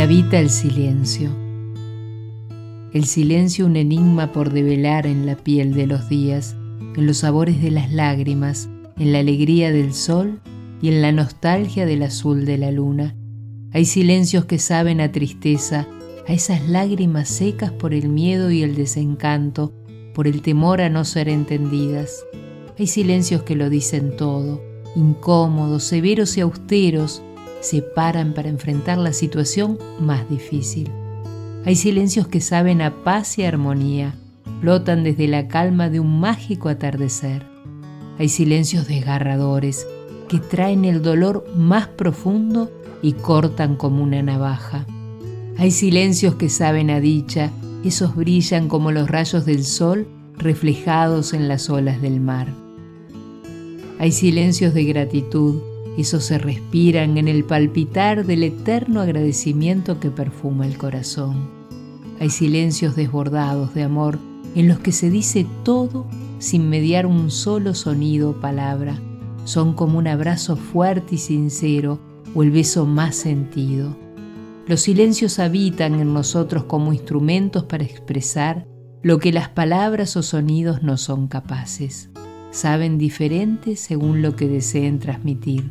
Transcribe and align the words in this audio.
habita 0.00 0.40
el 0.40 0.50
silencio. 0.50 1.30
El 2.92 3.04
silencio 3.04 3.66
un 3.66 3.76
enigma 3.76 4.32
por 4.32 4.52
develar 4.52 5.06
en 5.06 5.26
la 5.26 5.36
piel 5.36 5.74
de 5.74 5.86
los 5.86 6.08
días, 6.08 6.56
en 6.96 7.06
los 7.06 7.18
sabores 7.18 7.60
de 7.62 7.70
las 7.70 7.92
lágrimas, 7.92 8.68
en 8.98 9.12
la 9.12 9.18
alegría 9.18 9.70
del 9.70 9.92
sol 9.92 10.40
y 10.80 10.88
en 10.88 11.02
la 11.02 11.12
nostalgia 11.12 11.86
del 11.86 12.02
azul 12.02 12.46
de 12.46 12.58
la 12.58 12.70
luna. 12.70 13.14
Hay 13.72 13.84
silencios 13.84 14.46
que 14.46 14.58
saben 14.58 15.00
a 15.00 15.12
tristeza, 15.12 15.86
a 16.26 16.32
esas 16.32 16.68
lágrimas 16.68 17.28
secas 17.28 17.70
por 17.70 17.92
el 17.92 18.08
miedo 18.08 18.50
y 18.50 18.62
el 18.62 18.74
desencanto, 18.74 19.72
por 20.14 20.26
el 20.26 20.42
temor 20.42 20.80
a 20.80 20.88
no 20.88 21.04
ser 21.04 21.28
entendidas. 21.28 22.24
Hay 22.78 22.86
silencios 22.86 23.42
que 23.42 23.54
lo 23.54 23.68
dicen 23.68 24.16
todo, 24.16 24.62
incómodos, 24.94 25.84
severos 25.84 26.36
y 26.36 26.40
austeros, 26.40 27.22
se 27.66 27.82
paran 27.82 28.32
para 28.32 28.48
enfrentar 28.48 28.96
la 28.96 29.12
situación 29.12 29.76
más 30.00 30.30
difícil. 30.30 30.88
Hay 31.64 31.74
silencios 31.74 32.28
que 32.28 32.40
saben 32.40 32.80
a 32.80 33.02
paz 33.02 33.38
y 33.38 33.44
armonía, 33.44 34.14
flotan 34.60 35.02
desde 35.02 35.26
la 35.26 35.48
calma 35.48 35.90
de 35.90 35.98
un 35.98 36.20
mágico 36.20 36.68
atardecer. 36.68 37.44
Hay 38.20 38.28
silencios 38.28 38.86
desgarradores 38.86 39.84
que 40.28 40.38
traen 40.38 40.84
el 40.84 41.02
dolor 41.02 41.44
más 41.56 41.88
profundo 41.88 42.70
y 43.02 43.14
cortan 43.14 43.74
como 43.74 44.04
una 44.04 44.22
navaja. 44.22 44.86
Hay 45.58 45.72
silencios 45.72 46.36
que 46.36 46.48
saben 46.48 46.88
a 46.90 47.00
dicha, 47.00 47.50
esos 47.84 48.14
brillan 48.14 48.68
como 48.68 48.92
los 48.92 49.10
rayos 49.10 49.44
del 49.44 49.64
sol 49.64 50.06
reflejados 50.38 51.32
en 51.32 51.48
las 51.48 51.68
olas 51.68 52.00
del 52.00 52.20
mar. 52.20 52.46
Hay 53.98 54.12
silencios 54.12 54.72
de 54.72 54.84
gratitud, 54.84 55.60
esos 55.96 56.24
se 56.24 56.38
respiran 56.38 57.16
en 57.16 57.28
el 57.28 57.44
palpitar 57.44 58.26
del 58.26 58.42
eterno 58.42 59.00
agradecimiento 59.00 59.98
que 59.98 60.10
perfuma 60.10 60.66
el 60.66 60.76
corazón. 60.76 61.48
Hay 62.20 62.30
silencios 62.30 62.96
desbordados 62.96 63.74
de 63.74 63.82
amor 63.82 64.18
en 64.54 64.68
los 64.68 64.78
que 64.78 64.92
se 64.92 65.10
dice 65.10 65.46
todo 65.62 66.06
sin 66.38 66.68
mediar 66.68 67.06
un 67.06 67.30
solo 67.30 67.74
sonido 67.74 68.30
o 68.30 68.40
palabra. 68.40 68.98
Son 69.44 69.74
como 69.74 69.98
un 69.98 70.06
abrazo 70.06 70.56
fuerte 70.56 71.14
y 71.14 71.18
sincero 71.18 72.00
o 72.34 72.42
el 72.42 72.50
beso 72.50 72.84
más 72.84 73.16
sentido. 73.16 73.96
Los 74.66 74.80
silencios 74.80 75.38
habitan 75.38 76.00
en 76.00 76.12
nosotros 76.12 76.64
como 76.64 76.92
instrumentos 76.92 77.64
para 77.64 77.84
expresar 77.84 78.66
lo 79.02 79.18
que 79.18 79.32
las 79.32 79.48
palabras 79.48 80.16
o 80.16 80.22
sonidos 80.22 80.82
no 80.82 80.96
son 80.96 81.28
capaces. 81.28 82.10
Saben 82.50 82.98
diferente 82.98 83.76
según 83.76 84.22
lo 84.22 84.34
que 84.34 84.48
deseen 84.48 84.98
transmitir. 84.98 85.70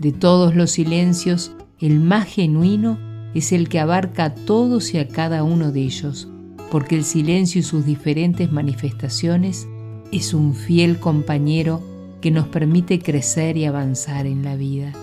De 0.00 0.12
todos 0.12 0.56
los 0.56 0.70
silencios, 0.70 1.52
el 1.78 2.00
más 2.00 2.26
genuino 2.26 2.98
es 3.34 3.52
el 3.52 3.68
que 3.68 3.80
abarca 3.80 4.24
a 4.24 4.34
todos 4.34 4.94
y 4.94 4.98
a 4.98 5.06
cada 5.06 5.44
uno 5.44 5.72
de 5.72 5.82
ellos, 5.82 6.26
porque 6.70 6.96
el 6.96 7.04
silencio 7.04 7.58
y 7.58 7.62
sus 7.62 7.84
diferentes 7.84 8.50
manifestaciones 8.50 9.68
es 10.10 10.32
un 10.32 10.54
fiel 10.54 10.98
compañero 10.98 11.82
que 12.22 12.30
nos 12.30 12.48
permite 12.48 12.98
crecer 12.98 13.58
y 13.58 13.66
avanzar 13.66 14.24
en 14.24 14.42
la 14.42 14.56
vida. 14.56 14.94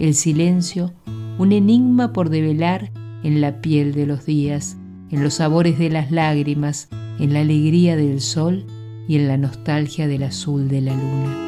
El 0.00 0.12
silencio, 0.14 0.92
un 1.38 1.52
enigma 1.52 2.12
por 2.12 2.28
develar 2.28 2.90
en 3.22 3.40
la 3.40 3.60
piel 3.60 3.94
de 3.94 4.06
los 4.06 4.26
días, 4.26 4.76
en 5.12 5.22
los 5.22 5.34
sabores 5.34 5.78
de 5.78 5.88
las 5.88 6.10
lágrimas, 6.10 6.88
en 7.20 7.32
la 7.32 7.40
alegría 7.42 7.94
del 7.94 8.20
sol 8.20 8.66
y 9.06 9.14
en 9.14 9.28
la 9.28 9.36
nostalgia 9.36 10.08
del 10.08 10.24
azul 10.24 10.66
de 10.66 10.80
la 10.80 10.96
luna. 10.96 11.45